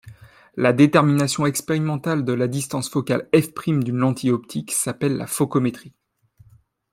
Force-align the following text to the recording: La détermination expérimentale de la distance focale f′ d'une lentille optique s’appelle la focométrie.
La 0.57 0.73
détermination 0.73 1.45
expérimentale 1.45 2.25
de 2.25 2.33
la 2.33 2.47
distance 2.47 2.89
focale 2.89 3.29
f′ 3.35 3.83
d'une 3.83 3.97
lentille 3.97 4.31
optique 4.31 4.71
s’appelle 4.71 5.15
la 5.15 5.27
focométrie. 5.27 5.93